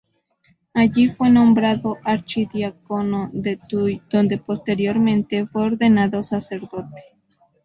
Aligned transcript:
Allí 0.73 1.09
fue 1.09 1.29
nombrado 1.29 1.99
archidiácono 2.03 3.29
de 3.33 3.57
Tuy, 3.69 4.01
donde 4.09 4.39
posteriormente 4.39 5.45
fue 5.45 5.61
ordenado 5.65 6.23
sacerdote. 6.23 7.03